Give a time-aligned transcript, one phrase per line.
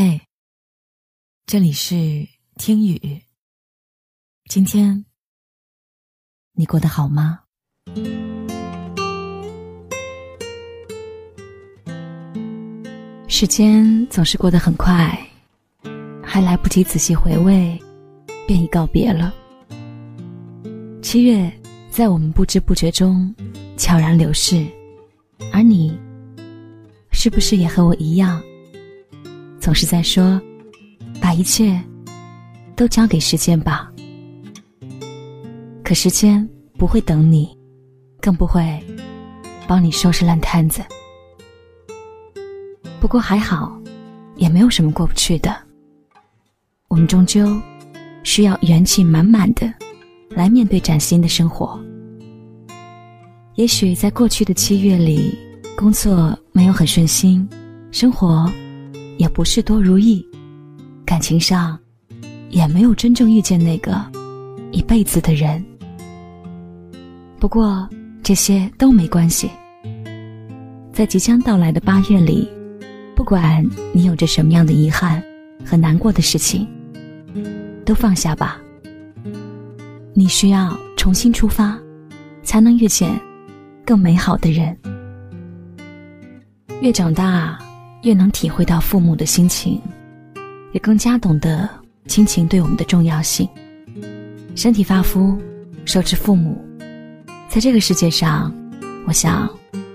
[0.00, 0.20] 嘿，
[1.44, 3.20] 这里是听雨。
[4.48, 5.04] 今天
[6.52, 7.40] 你过得好吗？
[13.26, 15.18] 时间总是过得很快，
[16.22, 17.76] 还来不及仔细回味，
[18.46, 19.34] 便已告别了。
[21.02, 21.52] 七月
[21.90, 23.34] 在我们不知不觉中
[23.76, 24.64] 悄然流逝，
[25.52, 25.98] 而你，
[27.10, 28.40] 是不是也和我一样？
[29.68, 30.40] 总是在说，
[31.20, 31.78] 把一切
[32.74, 33.92] 都交给时间吧。
[35.84, 37.54] 可时间不会等你，
[38.18, 38.82] 更不会
[39.66, 40.80] 帮你收拾烂摊子。
[42.98, 43.78] 不过还好，
[44.36, 45.54] 也没有什么过不去的。
[46.88, 47.54] 我们终究
[48.24, 49.70] 需要元气满满的
[50.30, 51.78] 来面对崭新的生活。
[53.56, 55.38] 也许在过去的七月里，
[55.76, 57.46] 工作没有很顺心，
[57.92, 58.50] 生活。
[59.18, 60.26] 也不是多如意，
[61.04, 61.78] 感情上
[62.50, 64.00] 也没有真正遇见那个
[64.70, 65.62] 一辈子的人。
[67.38, 67.86] 不过
[68.22, 69.50] 这些都没关系，
[70.92, 72.48] 在即将到来的八月里，
[73.14, 75.22] 不管你有着什么样的遗憾
[75.64, 76.66] 和难过的事情，
[77.84, 78.60] 都放下吧。
[80.14, 81.76] 你需要重新出发，
[82.42, 83.20] 才能遇见
[83.84, 84.76] 更美好的人。
[86.80, 87.58] 越长大。
[88.02, 89.80] 越能体会到父母的心情，
[90.72, 91.68] 也更加懂得
[92.06, 93.48] 亲情对我们的重要性。
[94.54, 95.36] 身体发肤，
[95.84, 96.64] 受之父母。
[97.48, 98.54] 在这个世界上，
[99.06, 99.48] 我想，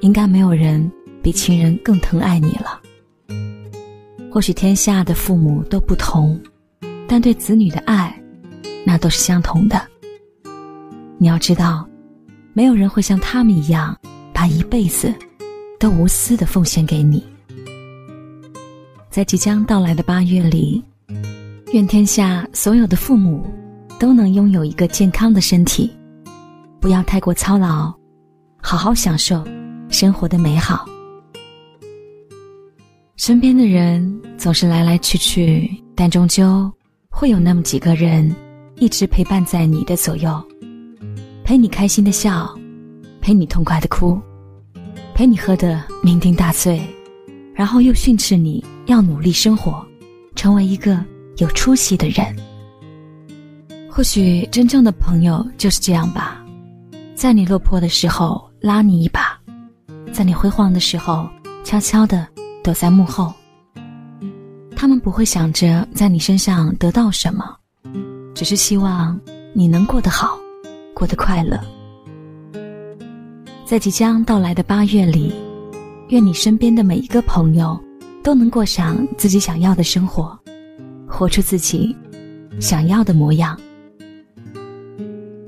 [0.00, 0.90] 应该没有人
[1.22, 2.80] 比亲人更疼爱你了。
[4.32, 6.40] 或许天下的父母都不同，
[7.08, 8.14] 但对子女的爱，
[8.86, 9.80] 那都是相同的。
[11.18, 11.86] 你要知道，
[12.52, 13.98] 没有人会像他们一样，
[14.32, 15.12] 把一辈子
[15.78, 17.22] 都无私的奉献给你。
[19.10, 20.80] 在即将到来的八月里，
[21.72, 23.44] 愿天下所有的父母
[23.98, 25.90] 都能拥有一个健康的身体，
[26.78, 27.92] 不要太过操劳，
[28.62, 29.44] 好好享受
[29.88, 30.86] 生活的美好。
[33.16, 36.70] 身边的人总是来来去去，但终究
[37.10, 38.32] 会有那么几个人
[38.76, 40.40] 一直陪伴在你的左右，
[41.42, 42.48] 陪你开心的笑，
[43.20, 44.20] 陪你痛快的哭，
[45.16, 46.80] 陪你喝得酩酊大醉。
[47.60, 49.86] 然后又训斥你要努力生活，
[50.34, 50.98] 成为一个
[51.36, 52.34] 有出息的人。
[53.86, 56.42] 或许真正的朋友就是这样吧，
[57.14, 59.38] 在你落魄的时候拉你一把，
[60.10, 61.28] 在你辉煌的时候
[61.62, 62.26] 悄悄的
[62.64, 63.30] 躲在幕后。
[64.74, 67.44] 他们不会想着在你身上得到什么，
[68.34, 69.20] 只是希望
[69.52, 70.30] 你能过得好，
[70.94, 71.60] 过得快乐。
[73.66, 75.34] 在即将到来的八月里。
[76.10, 77.78] 愿你身边的每一个朋友，
[78.20, 80.36] 都能过上自己想要的生活，
[81.06, 81.96] 活出自己
[82.58, 83.58] 想要的模样。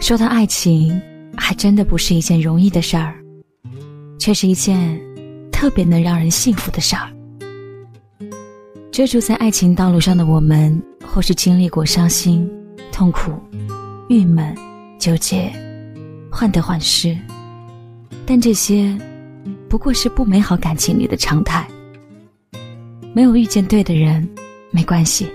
[0.00, 0.98] 说到爱情，
[1.36, 3.22] 还真的不是一件容易的事儿，
[4.18, 4.98] 却是一件
[5.52, 7.12] 特别能让人幸福的事儿。
[8.90, 12.50] 追逐在爱情道路上的我们，或是经历过伤心、
[12.90, 13.30] 痛苦、
[14.08, 14.56] 郁闷、
[14.98, 15.52] 纠结、
[16.30, 17.14] 患得患失，
[18.24, 18.98] 但这些。
[19.68, 21.66] 不过是不美好感情里的常态。
[23.12, 24.28] 没有遇见对的人，
[24.70, 25.26] 没关系。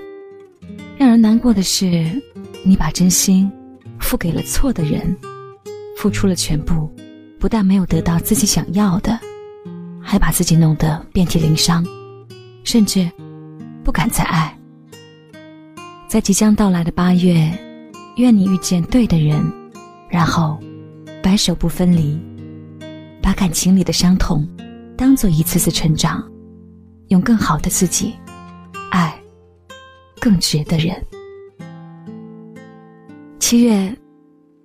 [0.98, 2.22] 让人难过的是，
[2.64, 3.52] 你把真心
[4.00, 5.18] 付给了错的人，
[5.98, 6.90] 付出了全部，
[7.40, 9.20] 不但没有得到自己想要的，
[10.00, 11.86] 还把自己弄得遍体鳞伤，
[12.64, 13.10] 甚至
[13.84, 14.56] 不敢再爱。
[16.08, 17.52] 在即将到来的八月，
[18.18, 19.42] 愿你遇见对的人，
[20.08, 20.60] 然后
[21.24, 22.20] 白首不分离。
[23.22, 24.48] 把感情里的伤痛
[24.98, 26.24] 当做一次次成长，
[27.10, 28.14] 用更好的自己
[28.90, 29.14] 爱
[30.20, 30.96] 更值的人。
[33.40, 33.96] 七月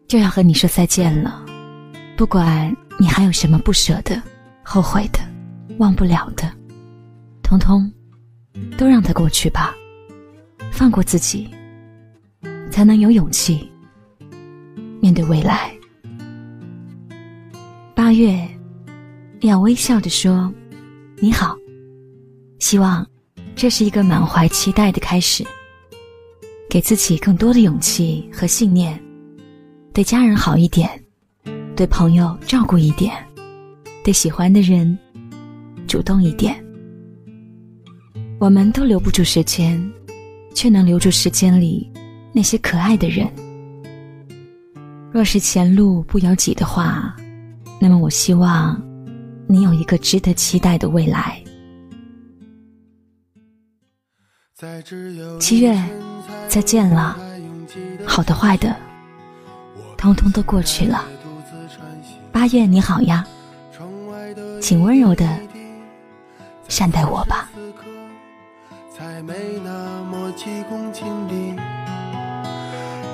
[0.09, 1.45] 就要和你说再见了，
[2.17, 4.23] 不管你还有什么不舍的、
[4.63, 5.19] 后悔的、
[5.79, 6.51] 忘不了的，
[7.43, 7.93] 通通
[8.79, 9.75] 都让它过去吧。
[10.71, 11.49] 放过自己，
[12.71, 13.71] 才能有勇气
[15.01, 15.76] 面对未来。
[17.97, 18.47] 八月，
[19.41, 20.53] 要微笑着说
[21.17, 21.57] ：“你好。”
[22.61, 23.05] 希望
[23.55, 25.43] 这是一个满怀期待的开始。
[26.69, 29.03] 给自己更多的勇气和信念，
[29.95, 30.91] 对家人好一点，
[31.75, 33.15] 对朋友照顾一点，
[34.05, 34.97] 对喜欢的人
[35.89, 36.55] 主动一点。
[38.39, 39.83] 我们都留不住时间，
[40.55, 41.91] 却能留住时间里
[42.31, 43.27] 那些可爱的人。
[45.11, 47.17] 若是前路不由己的话。
[47.79, 48.81] 那么，我希望
[49.47, 51.43] 你有一个值得期待的未来。
[55.39, 55.79] 七月，
[56.49, 57.17] 再见了，
[58.07, 58.75] 好的坏的，
[59.97, 61.05] 通通都过去了。
[62.33, 63.27] 八月你好呀，
[64.61, 65.29] 请温柔的
[66.69, 67.51] 善待我吧。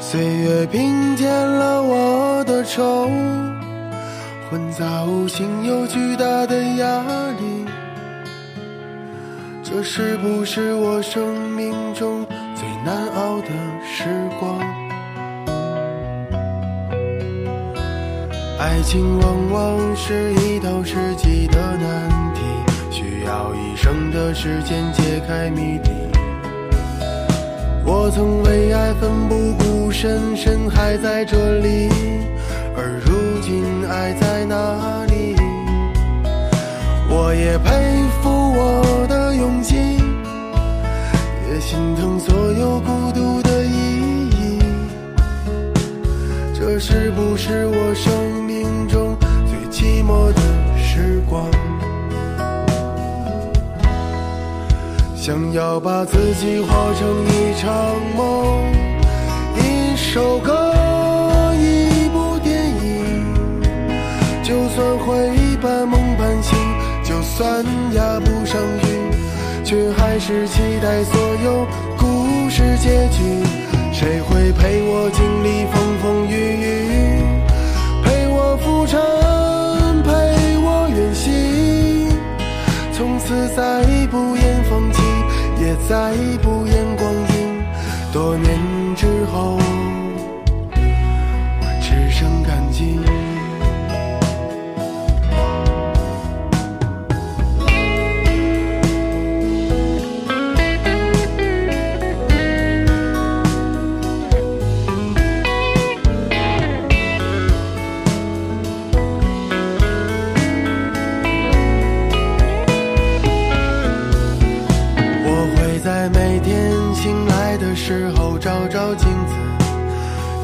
[0.00, 3.08] 岁月平添了我的愁，
[4.52, 7.02] 混杂无形又巨大的压
[7.40, 7.64] 力。
[9.62, 12.22] 这是不是我生命中
[12.54, 13.48] 最难熬的
[13.82, 14.04] 时
[14.38, 14.58] 光？
[18.58, 22.42] 爱情往往是一道世纪的难题，
[22.90, 25.90] 需要一生的时间解开谜底。
[27.86, 31.88] 我曾为爱奋不顾身，身还在这里，
[32.74, 35.36] 而如今爱在哪里？
[37.08, 37.70] 我也佩
[38.22, 39.76] 服我的勇气，
[41.48, 44.58] 也心疼所有孤独的意义。
[46.54, 49.16] 这是不是我生命中
[49.46, 50.40] 最寂寞的
[50.78, 51.50] 时光？
[55.14, 57.70] 想要把自己活成一场
[58.16, 58.72] 梦，
[59.56, 60.72] 一首歌，
[67.42, 71.66] 算压不上云，却还是期待所有
[71.98, 73.42] 故事结局。
[73.92, 77.24] 谁会陪我经历风风雨雨，
[78.04, 79.00] 陪我浮沉，
[80.04, 80.10] 陪
[80.62, 82.08] 我远行，
[82.92, 85.02] 从此再不言放弃。
[85.60, 86.12] 也再
[86.42, 86.91] 不言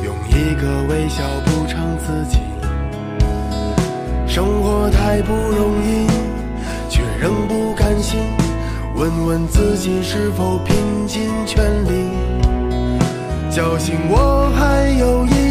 [0.03, 2.38] 用一个微笑补偿自己，
[4.26, 6.06] 生活太不容易，
[6.88, 8.20] 却仍不甘心。
[8.94, 12.11] 问问自己是否拼尽全力，
[13.49, 15.48] 侥幸我还有一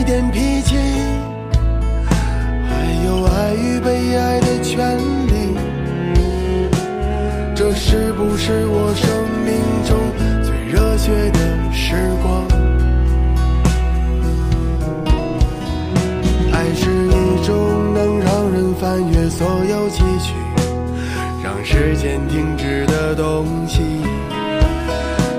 [21.78, 24.02] 时间停止的东西，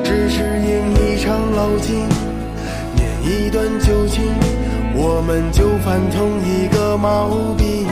[0.05, 2.08] 只是因一场老景，
[2.94, 4.23] 念一段旧情，
[4.94, 7.88] 我们就犯同一个毛病。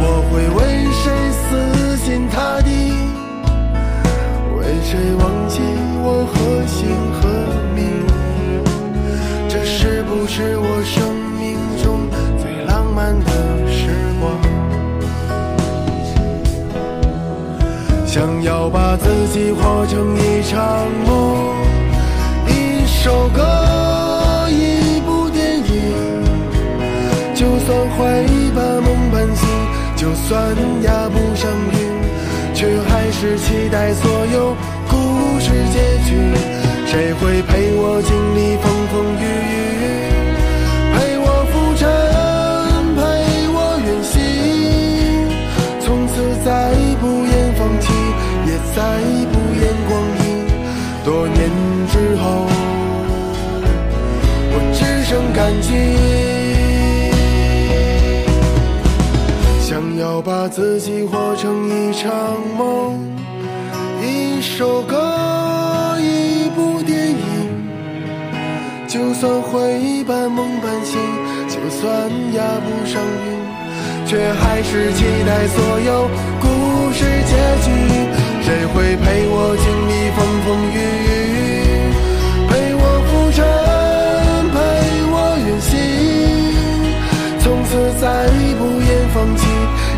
[0.00, 0.58] 我会为
[0.92, 2.92] 谁死心塌地？
[4.56, 5.58] 为谁忘记
[19.30, 20.58] 己活成一场
[21.06, 21.54] 梦，
[22.46, 25.64] 一首歌，一部电影。
[27.34, 29.46] 就算会半梦半醒，
[29.96, 30.32] 就算
[30.82, 31.78] 压不上韵，
[32.54, 34.56] 却还是期待所有
[34.88, 36.16] 故事结局。
[36.86, 39.86] 谁会陪我经历风风雨雨？
[40.94, 41.86] 陪我浮沉，
[42.96, 42.98] 陪
[43.52, 44.16] 我远行，
[45.80, 46.87] 从此再。
[48.74, 48.82] 再
[49.32, 50.26] 不言光阴，
[51.04, 51.38] 多年
[51.90, 52.22] 之后，
[54.52, 55.68] 我只剩感激。
[59.60, 62.10] 想要把自己活成一场
[62.56, 62.98] 梦，
[64.02, 67.16] 一首歌，一部电影。
[68.88, 70.98] 就算会半梦半醒，
[71.48, 76.08] 就算压不上韵，却还是期待所有
[76.40, 76.46] 故
[76.92, 77.34] 事结
[77.64, 77.97] 局。
[78.48, 81.36] 谁会陪我经历风风雨雨，
[82.48, 82.50] 陪
[82.80, 83.44] 我浮沉，
[84.54, 84.56] 陪
[85.12, 85.14] 我
[85.44, 85.76] 远行，
[87.40, 88.08] 从此再
[88.56, 89.44] 不言放弃，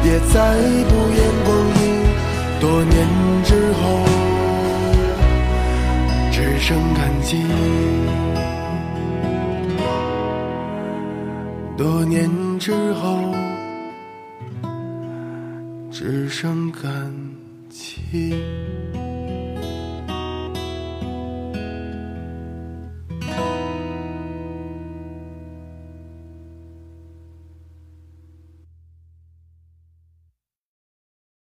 [0.03, 0.35] 也再
[0.89, 1.81] 不言光阴。
[2.59, 2.99] 多年
[3.45, 3.81] 之后，
[6.33, 7.31] 只剩感激。
[11.77, 12.29] 多年
[12.59, 13.33] 之后，
[15.93, 17.30] 只剩感。
[17.71, 19.00] 情。